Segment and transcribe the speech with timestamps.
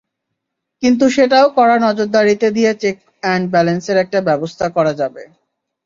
[0.83, 5.23] কিন্তু সেটাও কড়া নজরদারি দিয়ে চেক অ্যান্ড ব্যালেন্সের একটা ব্যবস্থা করা যাবে।